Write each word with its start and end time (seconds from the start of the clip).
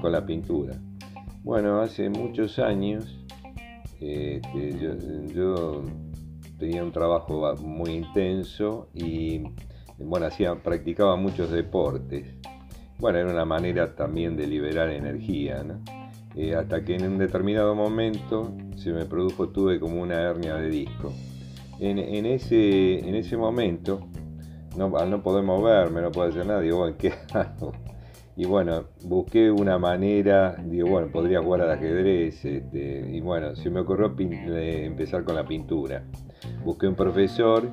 con 0.00 0.12
la 0.12 0.24
pintura? 0.24 0.74
Bueno, 1.42 1.82
hace 1.82 2.08
muchos 2.08 2.58
años 2.58 3.18
este, 4.00 4.78
yo, 5.34 5.84
tenía 6.58 6.82
un 6.82 6.90
trabajo 6.90 7.54
muy 7.60 7.90
intenso 7.90 8.88
y 8.94 9.42
bueno, 9.98 10.26
hacía, 10.26 10.54
practicaba 10.54 11.16
muchos 11.16 11.50
deportes. 11.50 12.34
Bueno, 12.98 13.18
era 13.18 13.30
una 13.30 13.44
manera 13.44 13.94
también 13.94 14.36
de 14.36 14.46
liberar 14.46 14.88
energía, 14.88 15.62
¿no? 15.62 15.82
Eh, 16.34 16.54
hasta 16.54 16.82
que 16.82 16.94
en 16.94 17.04
un 17.04 17.18
determinado 17.18 17.74
momento 17.74 18.56
se 18.76 18.92
me 18.92 19.04
produjo, 19.04 19.50
tuve 19.50 19.78
como 19.78 20.00
una 20.00 20.14
hernia 20.14 20.54
de 20.54 20.70
disco. 20.70 21.12
En, 21.78 21.98
ese, 22.24 23.00
en 23.06 23.14
ese 23.14 23.36
momento, 23.36 24.00
no, 24.76 24.96
al 24.96 25.10
no 25.10 25.22
poder 25.22 25.44
moverme, 25.44 26.00
no 26.00 26.10
puedo 26.10 26.28
hacer 26.28 26.46
nada, 26.46 26.60
digo, 26.60 26.78
bueno, 26.78 26.96
¿qué 26.96 27.12
hago? 27.34 27.72
Y 28.38 28.44
bueno, 28.44 28.84
busqué 29.02 29.50
una 29.50 29.78
manera, 29.78 30.54
digo, 30.64 30.90
bueno, 30.90 31.08
podría 31.10 31.42
jugar 31.42 31.62
al 31.62 31.72
ajedrez, 31.72 32.44
este, 32.44 33.10
y 33.12 33.20
bueno, 33.20 33.56
se 33.56 33.68
me 33.68 33.80
ocurrió 33.80 34.14
empezar 34.16 35.24
con 35.24 35.34
la 35.34 35.44
pintura. 35.44 36.04
Busqué 36.64 36.86
un 36.86 36.94
profesor 36.94 37.68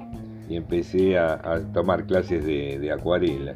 y 0.49 0.55
empecé 0.55 1.19
a, 1.19 1.61
tomar 1.71 2.07
clases 2.07 2.43
de, 2.43 2.91
acuarela. 2.91 3.53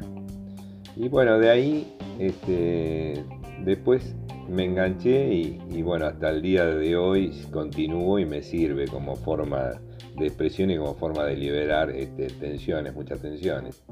Y 0.94 1.08
bueno, 1.08 1.40
de 1.40 1.50
ahí, 1.50 1.96
este, 2.20 3.24
después 3.64 4.14
me 4.48 4.66
enganché 4.66 5.34
y, 5.34 5.82
bueno, 5.82 6.06
hasta 6.06 6.30
el 6.30 6.42
día 6.42 6.64
de 6.64 6.96
hoy 6.96 7.32
continúo 7.50 8.20
y 8.20 8.24
me 8.24 8.40
sirve 8.40 8.86
como 8.86 9.16
forma 9.16 9.72
de 10.16 10.26
expresión 10.28 10.70
y 10.70 10.78
como 10.78 10.94
forma 10.94 11.24
de 11.24 11.34
liberar 11.34 11.90
este, 11.90 12.28
tensiones, 12.28 12.94
muchas 12.94 13.20
tensiones. 13.20 13.82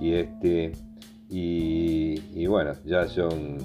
Y 0.00 0.14
este, 0.14 0.72
y, 1.30 2.46
bueno, 2.46 2.72
ya 2.84 3.06
son 3.08 3.58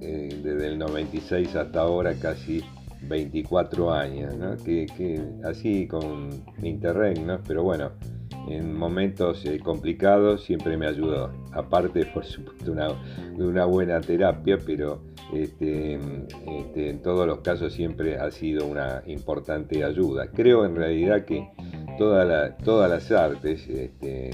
eh, 0.00 0.28
desde 0.42 0.68
el 0.68 0.78
96 0.78 1.56
hasta 1.56 1.80
ahora 1.80 2.14
casi 2.14 2.62
24 3.02 3.92
años, 3.92 4.36
¿no? 4.36 4.56
que, 4.56 4.86
así 5.44 5.86
con 5.86 6.28
Interreg, 6.62 7.24
¿no? 7.24 7.40
pero 7.46 7.62
bueno, 7.62 7.92
en 8.48 8.76
momentos 8.76 9.44
eh, 9.44 9.58
complicados 9.58 10.44
siempre 10.44 10.76
me 10.76 10.86
ayudó. 10.86 11.30
Aparte, 11.52 12.04
por 12.06 12.24
supuesto, 12.24 12.72
una, 12.72 12.88
una 13.38 13.64
buena 13.64 14.00
terapia, 14.00 14.58
pero 14.64 15.00
este, 15.32 15.98
este, 16.46 16.90
en 16.90 17.02
todos 17.02 17.26
los 17.26 17.38
casos 17.40 17.72
siempre 17.72 18.18
ha 18.18 18.30
sido 18.30 18.66
una 18.66 19.02
importante 19.06 19.84
ayuda. 19.84 20.28
Creo 20.32 20.64
en 20.64 20.76
realidad 20.76 21.24
que 21.24 21.48
todas 21.96 22.90
las 22.90 23.12
artes, 23.12 23.68
este, 23.68 24.30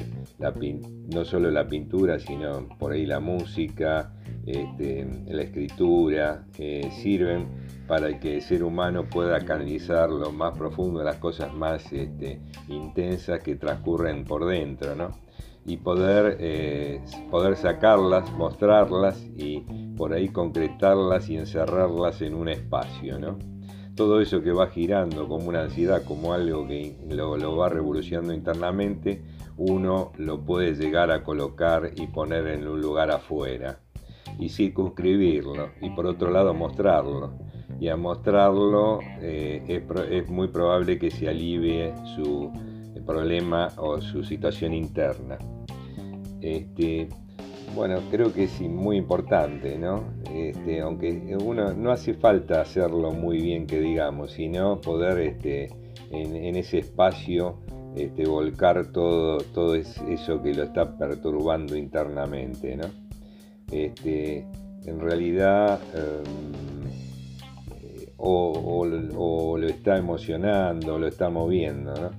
no 1.13 1.25
solo 1.25 1.51
la 1.51 1.67
pintura, 1.67 2.19
sino 2.19 2.69
por 2.79 2.93
ahí 2.93 3.07
la 3.07 3.21
música, 3.21 4.13
este, 4.47 5.07
la 5.27 5.43
escritura, 5.43 6.45
eh, 6.59 6.91
sirven 7.03 7.47
para 7.87 8.19
que 8.19 8.37
el 8.37 8.43
ser 8.43 8.63
humano 8.63 9.05
pueda 9.09 9.41
canalizar 9.41 10.11
lo 10.11 10.33
más 10.33 10.57
profundo 10.57 11.03
las 11.03 11.17
cosas 11.17 11.53
más 11.53 11.93
este, 11.93 12.41
intensas 12.69 13.41
que 13.41 13.57
transcurren 13.57 14.25
por 14.25 14.47
dentro, 14.47 14.95
¿no? 14.95 15.11
Y 15.65 15.77
poder, 15.77 16.39
eh, 16.41 17.01
poder 17.31 17.57
sacarlas, 17.57 18.33
mostrarlas 18.33 19.25
y 19.37 19.61
por 19.97 20.13
ahí 20.13 20.29
concretarlas 20.29 21.29
y 21.29 21.37
encerrarlas 21.37 22.21
en 22.23 22.35
un 22.35 22.49
espacio, 22.49 23.19
¿no? 23.19 23.52
Todo 23.95 24.21
eso 24.21 24.43
que 24.43 24.53
va 24.53 24.69
girando 24.69 25.29
como 25.29 25.49
una 25.49 25.63
ansiedad, 25.63 26.03
como 26.05 26.33
algo 26.33 26.67
que 26.67 26.97
lo, 27.09 27.57
va 27.57 27.69
revolucionando 27.69 28.33
internamente, 28.33 29.23
uno 29.57 30.13
lo 30.17 30.45
puede 30.45 30.75
llegar 30.75 31.11
a 31.11 31.23
colocar 31.23 31.91
y 31.97 32.07
poner 32.07 32.47
en 32.49 32.67
un 32.67 32.81
lugar 32.81 33.11
afuera 33.11 33.81
y 34.39 34.49
circunscribirlo 34.49 35.71
y 35.81 35.91
por 35.91 36.07
otro 36.07 36.31
lado 36.31 36.55
mostrarlo. 36.55 37.35
Y 37.81 37.89
a 37.89 37.97
mostrarlo 37.97 39.01
eh, 39.21 39.85
es, 40.11 40.29
muy 40.29 40.49
probable 40.49 40.99
que 40.99 41.11
se 41.11 41.29
alivie 41.29 41.93
su 42.15 42.51
problema 43.05 43.69
o 43.77 44.01
su 44.01 44.23
situación 44.23 44.73
interna. 44.73 45.37
Este, 46.41 47.09
bueno, 47.75 48.01
creo 48.11 48.33
que 48.33 48.45
es 48.45 48.61
muy 48.61 48.97
importante, 48.97 49.77
¿no? 49.79 50.05
Este, 50.35 50.81
aunque 50.81 51.37
uno 51.45 51.75
no 51.75 51.91
hace 51.91 52.15
falta 52.15 52.63
hacerlo 52.63 53.13
muy 53.13 53.39
bien 53.39 53.67
que 53.67 53.81
digamos, 53.81 54.33
sino 54.33 54.81
poder 54.81 55.19
este, 55.19 55.69
en, 56.11 56.57
ese 56.57 56.79
espacio 56.79 57.59
este, 57.97 58.25
volcar 58.27 58.93
todo, 58.93 59.39
eso 59.75 60.43
que 60.43 60.55
lo 60.55 60.63
está 60.63 60.97
perturbando 60.97 61.77
internamente, 61.77 62.77
¿no? 62.77 62.87
En 63.71 65.01
realidad 65.01 65.81
em, 65.95 66.91
o, 68.17 68.87
lo 68.87 69.67
está 69.67 69.97
emocionando, 69.99 70.99
lo 70.99 71.07
está 71.07 71.29
moviendo, 71.29 71.95
¿no? 71.95 72.11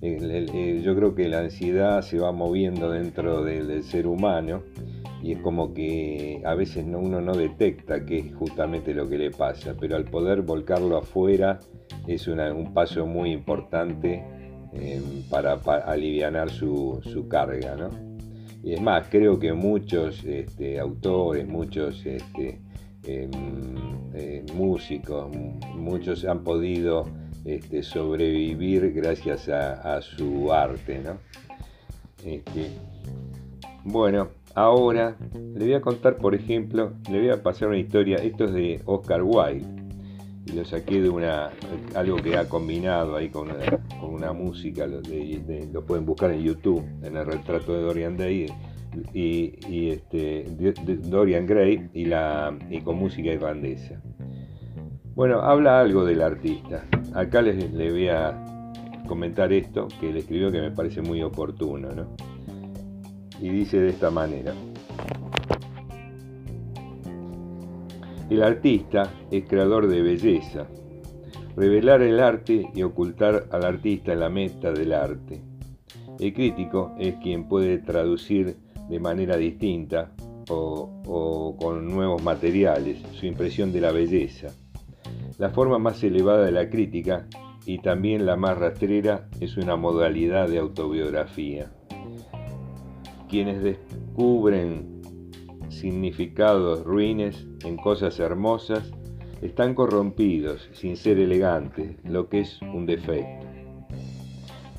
yo 0.00 0.94
creo 0.94 1.14
que 1.14 1.28
la 1.28 1.40
ansiedad 1.40 2.02
se 2.02 2.18
va 2.18 2.30
moviendo 2.30 2.90
dentro 2.90 3.42
del 3.42 3.82
ser 3.82 4.06
humano 4.06 4.62
y 5.22 5.32
es 5.32 5.40
como 5.40 5.74
que 5.74 6.40
a 6.44 6.54
veces 6.54 6.84
uno 6.86 7.20
no 7.20 7.34
detecta 7.34 8.04
qué 8.04 8.18
es 8.18 8.34
justamente 8.34 8.94
lo 8.94 9.08
que 9.08 9.18
le 9.18 9.30
pasa, 9.30 9.74
pero 9.78 9.96
al 9.96 10.04
poder 10.04 10.42
volcarlo 10.42 10.96
afuera 10.96 11.58
es 12.06 12.28
un 12.28 12.72
paso 12.72 13.06
muy 13.06 13.32
importante 13.32 14.24
em, 14.72 15.22
para, 15.28 15.54
aliviar 15.54 16.50
su, 16.50 17.26
carga. 17.28 17.74
¿no? 17.76 17.90
Y 18.62 18.74
es 18.74 18.80
más, 18.80 19.08
creo 19.08 19.38
que 19.38 19.52
muchos 19.52 20.24
este, 20.24 20.78
autores, 20.78 21.46
muchos 21.48 22.04
este, 22.06 22.60
em, 23.04 23.30
eh, 24.14 24.44
músicos, 24.54 25.28
muchos 25.74 26.24
han 26.24 26.44
podido 26.44 27.06
este, 27.44 27.82
sobrevivir 27.82 28.92
gracias 28.92 29.48
a, 29.48 30.00
su 30.00 30.52
arte. 30.52 31.00
¿no? 31.00 31.18
bueno, 33.84 34.28
Ahora 34.58 35.16
le 35.54 35.66
voy 35.66 35.74
a 35.74 35.80
contar, 35.80 36.16
por 36.16 36.34
ejemplo, 36.34 36.94
le 37.08 37.20
voy 37.20 37.30
a 37.30 37.40
pasar 37.44 37.68
una 37.68 37.78
historia. 37.78 38.16
Esto 38.16 38.46
es 38.46 38.52
de 38.52 38.82
Oscar 38.86 39.22
Wilde 39.22 39.64
y 40.46 40.50
lo 40.50 40.64
saqué 40.64 41.00
de 41.00 41.08
una 41.08 41.50
algo 41.94 42.16
que 42.16 42.36
ha 42.36 42.48
combinado 42.48 43.14
ahí 43.14 43.28
con 43.28 43.50
una, 44.02 44.32
música. 44.32 44.84
Lo, 44.88 45.86
pueden 45.86 46.04
buscar 46.04 46.32
en 46.32 46.42
YouTube, 46.42 46.82
en 47.04 47.16
el 47.16 47.24
retrato 47.24 47.72
de 47.72 47.82
Dorian 47.82 48.16
Day 48.16 48.46
y, 49.14 49.90
este, 49.90 50.44
Dorian 51.04 51.46
Gray 51.46 51.90
y, 51.94 52.06
la, 52.06 52.52
con 52.82 52.96
música 52.96 53.30
irlandesa. 53.30 54.02
Bueno, 55.14 55.40
habla 55.40 55.78
algo 55.78 56.04
del 56.04 56.20
artista. 56.20 56.84
Acá 57.14 57.42
les, 57.42 57.72
les 57.72 57.92
voy 57.92 58.08
a 58.08 58.36
comentar 59.06 59.52
esto 59.52 59.86
que 60.00 60.10
él 60.10 60.16
escribió 60.16 60.50
que 60.50 60.60
me 60.60 60.72
parece 60.72 61.00
muy 61.00 61.22
oportuno, 61.22 61.92
¿no? 61.92 62.27
Y 63.40 63.48
dice 63.50 63.78
de 63.78 63.90
esta 63.90 64.10
manera. 64.10 64.54
El 68.30 68.42
artista 68.42 69.10
es 69.30 69.44
creador 69.48 69.88
de 69.88 70.02
belleza. 70.02 70.66
Revelar 71.56 72.02
el 72.02 72.20
arte 72.20 72.70
y 72.74 72.82
ocultar 72.82 73.46
al 73.50 73.64
artista 73.64 74.14
la 74.14 74.28
meta 74.28 74.70
del 74.70 74.92
arte. 74.92 75.40
El 76.20 76.34
crítico 76.34 76.94
es 76.98 77.14
quien 77.16 77.48
puede 77.48 77.78
traducir 77.78 78.56
de 78.88 79.00
manera 79.00 79.36
distinta 79.36 80.12
o, 80.50 81.56
con 81.58 81.88
nuevos 81.88 82.22
materiales 82.22 82.98
su 83.18 83.26
impresión 83.26 83.72
de 83.72 83.80
la 83.80 83.92
belleza. 83.92 84.48
La 85.38 85.50
forma 85.50 85.78
más 85.78 86.02
elevada 86.02 86.44
de 86.44 86.52
la 86.52 86.68
crítica 86.68 87.26
y 87.64 87.78
también 87.78 88.26
la 88.26 88.36
más 88.36 88.58
rastrera 88.58 89.28
es 89.40 89.56
una 89.56 89.76
modalidad 89.76 90.48
de 90.48 90.58
autobiografía. 90.58 91.70
Quienes 93.28 93.62
descubren 93.62 95.02
significados 95.68 96.82
ruines 96.84 97.46
en 97.62 97.76
cosas 97.76 98.18
hermosas 98.20 98.90
están 99.42 99.74
corrompidos 99.74 100.68
sin 100.72 100.96
ser 100.96 101.18
elegantes, 101.18 101.96
lo 102.04 102.28
que 102.28 102.40
es 102.40 102.60
un 102.62 102.86
defecto. 102.86 103.46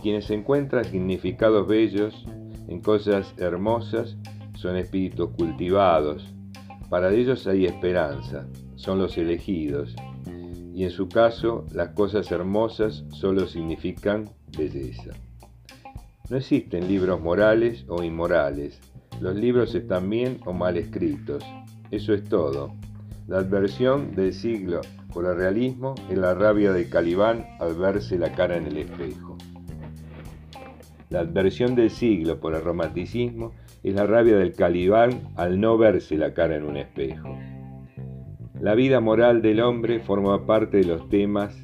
Quienes 0.02 0.30
encuentran 0.32 0.86
significados 0.86 1.68
bellos 1.68 2.26
en 2.68 2.82
cosas 2.82 3.34
hermosas 3.38 4.18
son 4.56 4.78
espíritus 4.78 5.30
cultivados. 5.38 6.34
Para 6.90 7.14
ellos 7.14 7.46
hay 7.48 7.66
esperanza, 7.66 8.48
son 8.76 8.98
los 8.98 9.18
elegidos. 9.18 9.96
Y 10.74 10.86
en 10.86 10.92
su 10.92 11.08
caso, 11.08 11.66
las 11.74 11.90
cosas 11.90 12.32
hermosas 12.32 13.04
solo 13.12 13.46
significan 13.46 14.30
belleza. 14.58 15.12
No 16.30 16.38
existen 16.38 16.88
libros 16.88 17.20
morales 17.20 17.86
o 17.88 18.04
inmorales. 18.04 18.80
Los 19.20 19.36
libros 19.36 19.74
están 19.74 20.08
bien 20.12 20.40
o 20.46 20.54
mal 20.54 20.78
escritos. 20.78 21.44
Eso 21.90 22.14
es 22.14 22.24
todo. 22.24 22.72
La 23.28 23.40
adversión 23.40 24.14
del 24.14 24.34
siglo 24.34 24.82
por 25.12 25.26
el 25.26 25.36
realismo 25.36 25.96
es 26.08 26.20
la 26.20 26.36
rabia 26.36 26.72
de 26.72 26.88
Calibán 26.88 27.48
al 27.60 27.74
verse 27.74 28.20
la 28.20 28.32
cara 28.34 28.58
en 28.58 28.68
el 28.68 28.78
espejo. 28.78 29.38
La 31.10 31.22
adversión 31.22 31.74
del 31.74 31.90
siglo 31.90 32.40
por 32.40 32.54
el 32.54 32.64
romanticismo 32.64 33.54
es 33.82 33.96
la 33.96 34.06
rabia 34.06 34.38
del 34.38 34.54
Calibán 34.54 35.34
al 35.36 35.60
no 35.60 35.80
verse 35.80 36.16
la 36.16 36.36
cara 36.36 36.58
en 36.58 36.64
un 36.64 36.78
espejo. 36.78 37.36
La 38.62 38.76
vida 38.76 39.00
moral 39.00 39.42
del 39.42 39.62
hombre 39.62 40.00
forma 40.00 40.46
parte 40.46 40.78
de 40.78 40.84
los 40.84 41.10
temas 41.10 41.58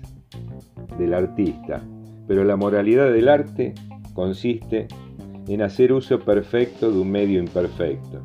del 0.97 1.13
artista, 1.13 1.83
pero 2.27 2.43
la 2.43 2.55
moralidad 2.55 3.11
del 3.13 3.29
arte 3.29 3.75
consiste 4.15 4.87
en 5.47 5.61
hacer 5.61 5.93
uso 5.93 6.19
perfecto 6.19 6.91
de 6.91 6.97
un 6.97 7.11
medio 7.11 7.39
imperfecto. 7.39 8.23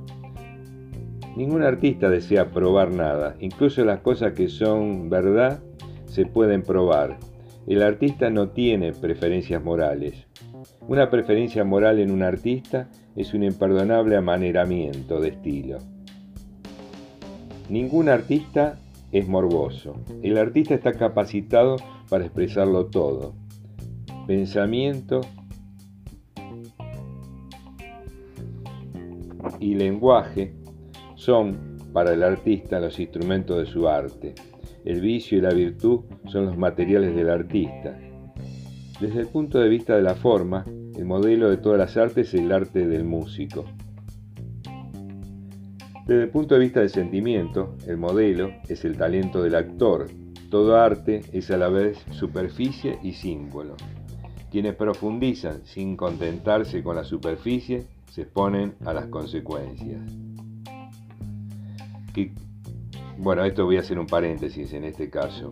Ningún 1.37 1.63
artista 1.63 2.09
desea 2.09 2.51
probar 2.51 2.93
nada, 2.93 3.37
incluso 3.41 3.85
las 3.85 4.01
cosas 4.01 4.33
que 4.33 4.49
son 4.49 5.11
verdad 5.11 5.61
se 6.07 6.25
pueden 6.25 6.63
probar. 6.63 7.19
El 7.67 7.83
artista 7.83 8.31
no 8.31 8.49
tiene 8.49 8.93
preferencias 8.93 9.63
morales. 9.63 10.27
Una 10.89 11.11
preferencia 11.11 11.65
moral 11.65 11.99
en 11.99 12.11
un 12.11 12.23
artista 12.23 12.89
es 13.17 13.35
un 13.35 13.43
imperdonable 13.43 14.17
amaneramiento 14.17 15.21
de 15.21 15.29
estilo. 15.29 15.79
Ningún 17.69 18.09
artista 18.09 18.79
es 19.13 19.29
morboso. 19.29 19.97
El 20.23 20.39
artista 20.39 20.75
está 20.75 20.93
capacitado 20.95 21.77
para 22.09 22.25
expresarlo 22.25 22.87
todo. 22.87 23.35
Pensamiento 24.27 25.21
y 29.61 29.75
lenguaje 29.75 30.55
son 31.15 31.77
para 31.93 32.15
el 32.15 32.23
artista 32.23 32.81
los 32.81 32.99
instrumentos 32.99 33.59
de 33.59 33.67
su 33.67 33.87
arte. 33.89 34.35
El 34.85 35.01
vicio 35.01 35.39
y 35.39 35.43
la 35.43 35.53
virtud 35.53 36.01
son 36.27 36.47
los 36.47 36.57
materiales 36.57 37.15
del 37.15 37.29
artista. 37.29 37.99
Desde 39.01 39.21
el 39.21 39.27
punto 39.29 39.59
de 39.59 39.69
vista 39.69 39.95
de 39.97 40.03
la 40.03 40.15
forma, 40.15 40.65
el 40.97 41.05
modelo 41.05 41.51
de 41.51 41.59
todas 41.59 41.79
las 41.79 41.97
artes 41.97 42.29
es 42.29 42.41
el 42.41 42.53
arte 42.53 42.87
del 42.87 43.05
músico. 43.05 43.65
Desde 46.07 46.25
el 46.25 46.31
punto 46.31 46.55
de 46.55 46.61
vista 46.61 46.81
del 46.81 46.91
sentimiento, 46.91 47.77
el 47.87 47.97
modelo 47.97 48.51
es 48.69 48.85
el 48.85 48.97
talento 48.97 49.43
del 49.43 49.55
actor. 49.55 50.07
Todo 50.51 50.77
arte 50.77 51.21
es 51.33 51.51
a 51.51 51.57
la 51.57 51.69
vez 51.69 51.99
superficie 52.11 52.99
y 53.03 53.13
símbolo. 53.13 53.77
Quienes 54.51 54.75
profundizan 54.75 55.65
sin 55.65 55.97
contentarse 55.97 56.83
con 56.83 56.97
la 56.97 57.05
superficie 57.05 57.87
se 58.11 58.23
exponen 58.23 58.75
a 58.85 58.93
las 58.93 59.07
consecuencias 59.07 60.03
bueno, 63.23 63.45
esto 63.45 63.67
voy 63.67 63.77
a 63.77 63.81
hacer 63.81 63.99
un 63.99 64.07
paréntesis 64.07 64.73
en 64.73 64.85
este 64.85 65.11
caso. 65.11 65.51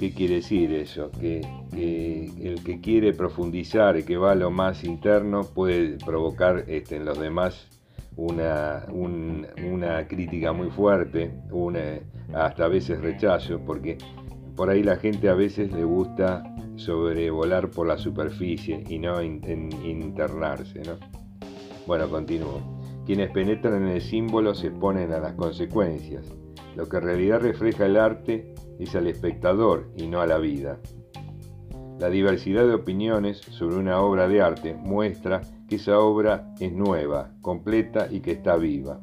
¿Qué 0.00 0.12
quiere 0.12 0.36
decir 0.36 0.72
eso? 0.72 1.10
Que, 1.12 1.40
el 1.72 2.62
que 2.64 2.80
quiere 2.80 3.12
profundizar 3.12 3.98
y 3.98 4.02
que 4.02 4.16
va 4.16 4.32
a 4.32 4.34
lo 4.34 4.50
más 4.50 4.82
interno 4.82 5.42
puede 5.42 5.98
provocar 6.04 6.64
este, 6.68 6.96
en 6.96 7.04
los 7.04 7.18
demás 7.18 7.68
una, 8.16 8.86
una 8.90 10.06
crítica 10.08 10.52
muy 10.52 10.70
fuerte, 10.70 11.30
una, 11.50 12.00
hasta 12.34 12.64
a 12.64 12.68
veces 12.68 13.00
rechazo, 13.00 13.60
porque 13.60 13.98
por 14.56 14.70
ahí 14.70 14.82
la 14.82 14.96
gente 14.96 15.28
a 15.28 15.34
veces 15.34 15.70
le 15.72 15.84
gusta 15.84 16.42
sobrevolar 16.76 17.70
por 17.70 17.86
la 17.86 17.98
superficie 17.98 18.82
y 18.88 18.98
no 18.98 19.22
internarse. 19.22 20.80
¿no? 20.80 21.21
Bueno, 21.86 22.08
continúo. 22.08 22.60
Quienes 23.04 23.30
penetran 23.30 23.82
en 23.82 23.88
el 23.88 24.00
símbolo 24.00 24.54
se 24.54 24.68
exponen 24.68 25.12
a 25.12 25.18
las 25.18 25.34
consecuencias. 25.34 26.24
Lo 26.76 26.88
que 26.88 26.98
en 26.98 27.02
realidad 27.02 27.40
refleja 27.40 27.86
el 27.86 27.96
arte 27.96 28.54
es 28.78 28.94
al 28.94 29.06
espectador 29.08 29.90
y 29.96 30.06
no 30.06 30.20
a 30.20 30.26
la 30.26 30.38
vida. 30.38 30.78
La 31.98 32.08
diversidad 32.10 32.66
de 32.66 32.74
opiniones 32.74 33.38
sobre 33.38 33.76
una 33.76 34.00
obra 34.00 34.28
de 34.28 34.40
arte 34.40 34.74
muestra 34.74 35.40
que 35.68 35.76
esa 35.76 35.98
obra 35.98 36.52
es 36.58 36.72
nueva, 36.72 37.30
completa 37.40 38.08
y 38.10 38.20
que 38.20 38.32
está 38.32 38.56
viva. 38.56 39.00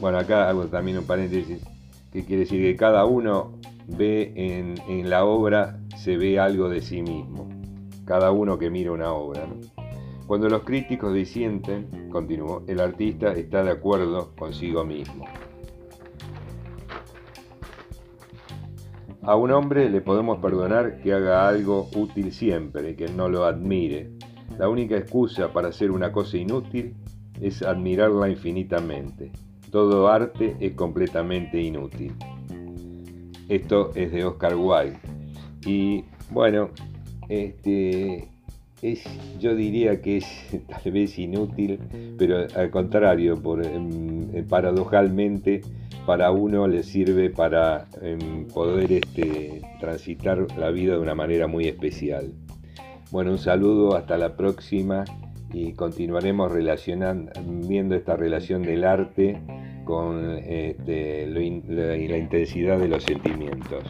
Bueno, 0.00 0.18
acá 0.18 0.48
hago 0.48 0.66
también 0.66 0.98
un 0.98 1.04
paréntesis, 1.04 1.62
que 2.12 2.24
quiere 2.24 2.40
decir 2.40 2.62
que 2.62 2.76
cada 2.76 3.04
uno 3.04 3.52
ve 3.86 4.32
en, 4.36 5.08
la 5.08 5.24
obra, 5.24 5.78
se 5.96 6.16
ve 6.16 6.38
algo 6.38 6.68
de 6.68 6.80
sí 6.80 7.02
mismo. 7.02 7.48
Cada 8.04 8.32
uno 8.32 8.58
que 8.58 8.70
mira 8.70 8.92
una 8.92 9.12
obra. 9.12 9.46
Cuando 10.26 10.48
los 10.48 10.62
críticos 10.62 11.12
disienten, 11.12 12.08
continuó, 12.10 12.62
el 12.66 12.80
artista 12.80 13.32
está 13.32 13.62
de 13.62 13.72
acuerdo 13.72 14.34
consigo 14.36 14.84
mismo. 14.84 15.26
A 19.22 19.36
un 19.36 19.50
hombre 19.52 19.88
le 19.90 20.00
podemos 20.00 20.38
perdonar 20.38 21.00
que 21.00 21.12
haga 21.12 21.48
algo 21.48 21.88
útil 21.94 22.32
siempre, 22.32 22.96
que 22.96 23.08
no 23.08 23.28
lo 23.28 23.44
admire. 23.44 24.10
La 24.58 24.68
única 24.68 24.96
excusa 24.96 25.52
para 25.52 25.68
hacer 25.68 25.90
una 25.90 26.12
cosa 26.12 26.36
inútil 26.36 26.94
es 27.40 27.62
admirarla 27.62 28.28
infinitamente. 28.28 29.30
Todo 29.70 30.08
arte 30.08 30.56
es 30.60 30.72
completamente 30.74 31.60
inútil. 31.60 32.14
Esto 33.48 33.90
es 33.94 34.12
de 34.12 34.24
Oscar 34.24 34.56
Wilde. 34.56 34.98
Y 35.66 36.04
bueno, 36.30 36.70
este, 37.28 38.28
yo 39.40 39.54
diría 39.54 40.00
que 40.00 40.18
es 40.18 40.26
tal 40.68 40.92
vez 40.92 41.18
inútil, 41.18 41.78
pero 42.18 42.46
al 42.54 42.70
contrario, 42.70 43.40
por, 43.40 43.64
em, 43.64 44.34
eh, 44.34 44.44
paradojalmente 44.48 45.62
para 46.06 46.30
uno 46.30 46.66
le 46.68 46.82
sirve 46.82 47.30
para 47.30 47.86
em, 48.02 48.46
poder 48.48 48.92
este, 48.92 49.62
transitar 49.80 50.46
la 50.58 50.70
vida 50.70 50.94
de 50.94 50.98
una 50.98 51.14
manera 51.14 51.46
muy 51.46 51.66
especial. 51.66 52.32
Bueno, 53.10 53.30
un 53.30 53.38
saludo, 53.38 53.96
hasta 53.96 54.18
la 54.18 54.36
próxima 54.36 55.04
y 55.52 55.72
continuaremos 55.72 56.50
relacionando, 56.50 57.32
viendo 57.66 57.94
esta 57.94 58.16
relación 58.16 58.62
del 58.62 58.84
arte 58.84 59.40
con 59.84 60.38
este, 60.38 61.26
la 61.26 62.18
intensidad 62.18 62.78
de 62.78 62.88
los 62.88 63.04
sentimientos. 63.04 63.84